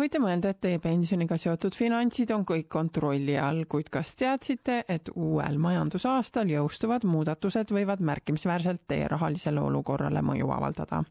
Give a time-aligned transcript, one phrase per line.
[0.00, 5.10] võite mõelda, et teie pensioniga seotud finantsid on kõik kontrolli all, kuid kas teadsite, et
[5.14, 11.04] uuel majandusaastal jõustuvad muudatused võivad märkimisväärselt teie rahalisele olukorrale mõju avaldada?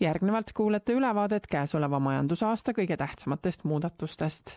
[0.00, 4.54] järgnevalt kuulete ülevaadet käesoleva majandusaasta kõige tähtsamatest muudatustest.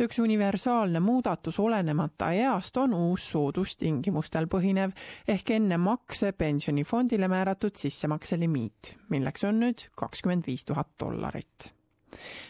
[0.00, 4.94] üks universaalne muudatus olenemata east on uus soodustingimustel põhinev
[5.28, 11.74] ehk enne makse pensionifondile määratud sissemakse limiit, milleks on nüüd kakskümmend viis tuhat dollarit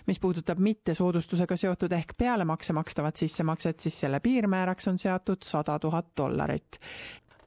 [0.06, 6.06] mis puudutab mittesoodustusega seotud ehk pealemakse makstavat sissemakset, siis selle piirmääraks on seatud sada tuhat
[6.16, 6.80] dollarit.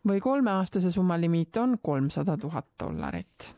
[0.07, 3.55] Või kolmeaastase summa limiit on kolmsada tuhat dollarit.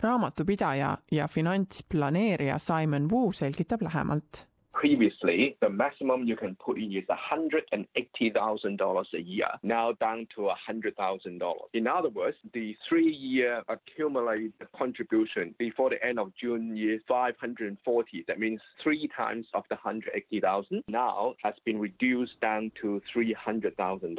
[0.00, 4.46] Raamatupidaja ja finantsplaneerija Simon Wu selgitab lähemalt
[4.86, 11.54] Previously, the maximum you can put in is $180,000 a year, now down to $100,000.
[11.74, 18.24] In other words, the three year accumulated contribution before the end of June is 540.
[18.28, 24.16] That means three times of the 180,000 now has been reduced down to $300,000.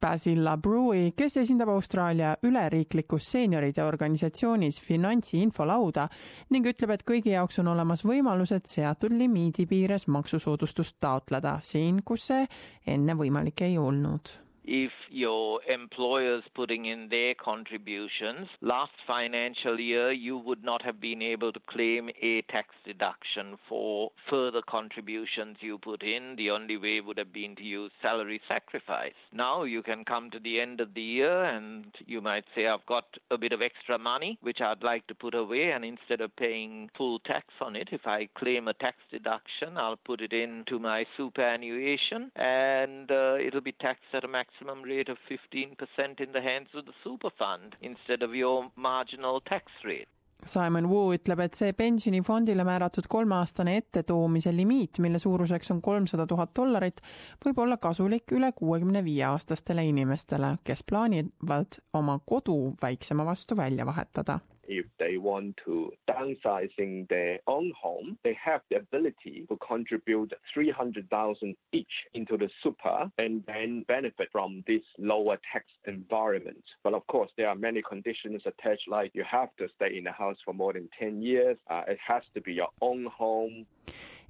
[0.00, 6.08] Basil Labrui, kes esindab Austraalia üleriiklikus seenioride organisatsioonis Finantsi infolauda
[6.50, 12.30] ning ütleb, et kõigi jaoks on olemas võimalused seatud limiidi piires maksusoodustust taotleda siin, kus
[12.30, 12.46] see
[12.86, 20.38] enne võimalik ei olnud if your employer's putting in their contributions, last financial year you
[20.38, 26.02] would not have been able to claim a tax deduction for further contributions you put
[26.02, 26.34] in.
[26.36, 29.12] The only way would have been to use salary sacrifice.
[29.32, 32.86] Now you can come to the end of the year and you might say, I've
[32.86, 36.34] got a bit of extra money which I'd like to put away, and instead of
[36.36, 40.78] paying full tax on it, if I claim a tax deduction, I'll put it into
[40.78, 46.32] my superannuation and uh, it'll be taxed at a maximum maximum rate of 15% in
[46.32, 50.08] the hands of the super fund instead of your marginal tax rate.
[50.44, 56.52] Simon Wu ütleb, et see pensionifondile määratud kolmeaastane ettetoomise limiit, mille suuruseks on kolmsada tuhat
[56.56, 57.00] dollarit,
[57.44, 63.86] võib olla kasulik üle kuuekümne viie aastastele inimestele, kes plaanivad oma kodu väiksema vastu välja
[63.86, 64.38] vahetada
[64.68, 71.56] if they want to downsizing their own home, they have the ability to contribute 300,000
[71.72, 76.64] each into the super and then benefit from this lower tax environment.
[76.82, 80.12] But of course, there are many conditions attached, like you have to stay in the
[80.12, 81.56] house for more than 10 years.
[81.70, 83.66] Uh, it has to be your own home.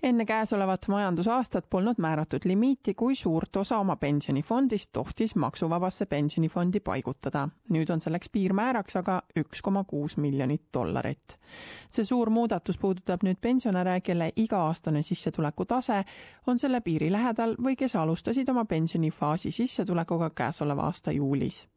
[0.04, 7.48] Enne käesolevat majandusaastat polnud määratud limiiti, kui suurt osa oma pensionifondist tohtis maksuvabasse pensionifondi paigutada.
[7.70, 11.38] nüüd on selleks piirmääraks aga üks koma kuus miljonit dollarit.
[11.88, 16.04] see suur muudatus puudutab nüüd pensionäre, kelle iga-aastane sissetuleku tase
[16.47, 21.69] on selle piiri lähedal või kes alustasid oma pensionifaasi sissetulekuga käesoleva aasta juulis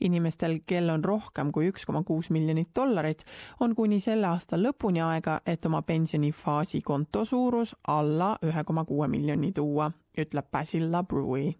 [0.00, 3.24] inimestel, kel on rohkem kui üks koma kuus miljonit dollarit,
[3.60, 9.08] on kuni selle aasta lõpuni aega, et oma pensionifaasi konto suurus alla ühe koma kuue
[9.08, 11.52] miljoni tuua, ütleb Basil Labrui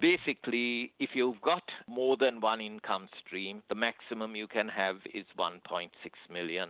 [0.00, 5.26] Basically, if you've got more than one income stream, the maximum you can have is
[5.38, 5.90] $1.6
[6.32, 6.68] million.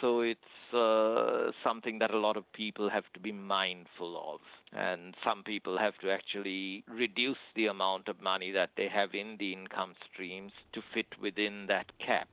[0.00, 4.40] So it's uh, something that a lot of people have to be mindful of.
[4.78, 9.36] And some people have to actually reduce the amount of money that they have in
[9.40, 12.28] the income streams to fit within that cap.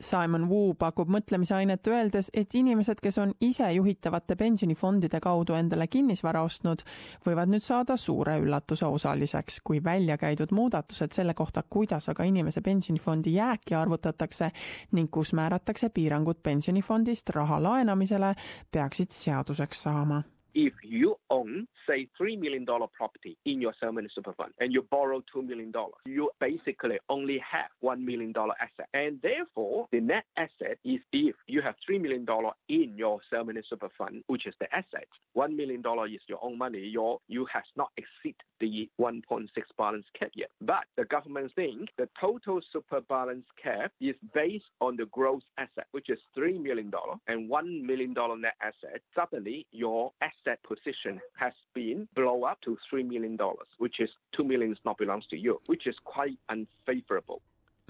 [0.00, 6.42] Simon Wu pakub mõtlemisainet öeldes, et inimesed, kes on ise juhitavate pensionifondide kaudu endale kinnisvara
[6.46, 6.82] ostnud,
[7.26, 12.64] võivad nüüd saada suure üllatuse osaliseks, kui välja käidud muudatused selle kohta, kuidas aga inimese
[12.64, 14.50] pensionifondi jääki arvutatakse
[14.96, 18.34] ning kus määratakse piirangud pensionifondist raha laenamisele,
[18.72, 20.22] peaksid seaduseks saama
[20.54, 25.22] if you own, say, $3 million property in your ceremony super fund and you borrow
[25.34, 25.72] $2 million,
[26.06, 28.88] you basically only have $1 million asset.
[28.94, 32.26] And therefore, the net asset is if you have $3 million
[32.68, 35.06] in your ceremony super fund, which is the asset,
[35.36, 40.30] $1 million is your own money, your, you has not exceed the 1.6 balance cap
[40.34, 40.50] yet.
[40.60, 45.86] But the government thinks the total super balance cap is based on the gross asset,
[45.92, 46.90] which is $3 million
[47.28, 49.00] and $1 million net asset.
[49.14, 53.38] Suddenly, your asset position has been blow up to $3 million,
[53.78, 57.42] which is $2 million not belongs to you, which is quite unfavorable.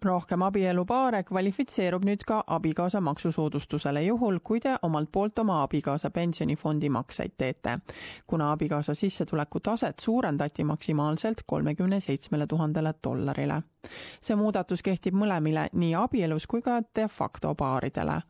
[0.04, 6.88] Rohkem abielupaare kvalifitseerub nüüd ka abikaasa maksusoodustusele juhul, kui te omalt poolt oma abikaasa pensionifondi
[6.88, 7.78] makseid teete.
[8.26, 13.62] kuna abikaasa sissetuleku taset suurendati maksimaalselt kolmekümne seitsmele tuhandele dollarile
[14.22, 18.20] see muudatus kehtib mõlemile, nii abielus kui ka de facto paaridele.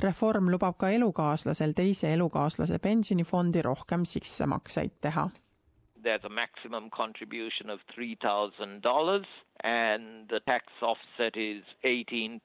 [0.00, 5.28] reform lubab ka elukaaslasel teise elukaaslase pensionifondi rohkem sissemakseid teha.
[6.02, 9.24] There's a maximum contribution of $3,000
[9.62, 12.40] and the tax offset is 18%.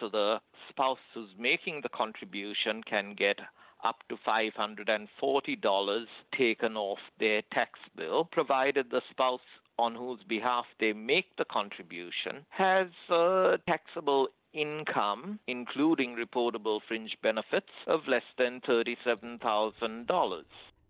[0.00, 3.40] So the spouse who's making the contribution can get
[3.84, 6.06] up to $540
[6.36, 9.40] taken off their tax bill, provided the spouse
[9.78, 17.70] on whose behalf they make the contribution has a taxable income, including reportable fringe benefits,
[17.86, 20.42] of less than $37,000.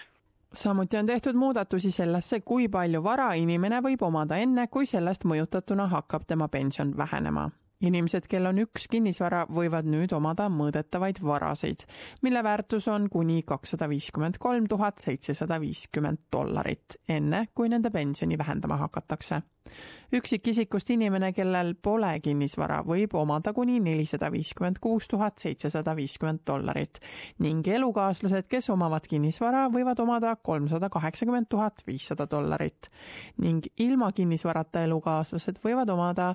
[0.54, 5.88] samuti on tehtud muudatusi sellesse, kui palju vara inimene võib omada enne, kui sellest mõjutatuna
[5.90, 7.48] hakkab tema pension vähenema
[7.86, 11.86] inimesed, kel on üks kinnisvara, võivad nüüd omada mõõdetavaid varasid,
[12.22, 18.38] mille väärtus on kuni kakssada viiskümmend kolm tuhat seitsesada viiskümmend dollarit, enne kui nende pensioni
[18.38, 19.42] vähendama hakatakse.
[20.14, 27.00] Üksikisikust inimene, kellel pole kinnisvara, võib omada kuni nelisada viiskümmend kuus tuhat seitsesada viiskümmend dollarit
[27.44, 32.90] ning elukaaslased, kes omavad kinnisvara, võivad omada kolmsada kaheksakümmend tuhat viissada dollarit
[33.42, 36.34] ning ilma kinnisvarata elukaaslased võivad omada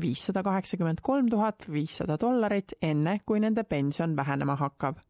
[0.00, 5.02] viissada kaheksakümmend kolm tuhat viissada dollarit, enne kui nende pension vähenema hakkab.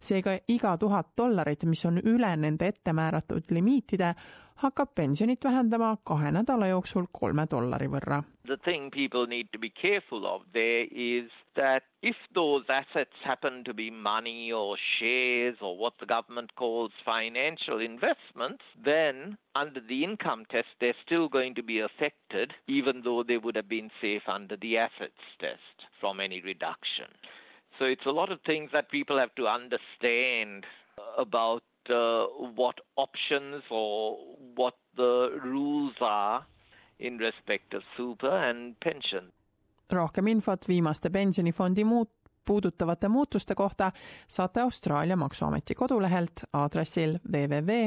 [0.00, 4.14] Seega iga tuhat dollarit, mis on üle nende ettemääratud limiitide,
[4.62, 8.22] hakkab pensionit vähendama kahe nädala jooksul kolme dollari võrra.
[8.46, 13.62] The thing people need to be careful of there is that if those assets happen
[13.64, 20.02] to be money or shares or what the government calls financial investments, then under the
[20.04, 24.26] income test they're still going to be affected even though they would have been safe
[24.26, 27.10] under the assets test from any reduction.
[27.78, 30.64] So it's a lot of things that people have to understand
[31.16, 32.26] about uh,
[32.56, 34.18] what options or
[34.56, 36.44] what the rules are
[36.98, 39.32] in respect of super and pension.
[39.92, 43.92] rohkem infot viimaste pensionifondi muut-, puudutavate muutuste kohta
[44.28, 47.82] saate Austraalia Maksuameti kodulehelt aadressil www.ato.gov.au